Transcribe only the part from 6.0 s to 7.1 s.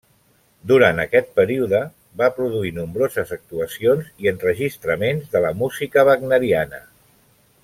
wagneriana.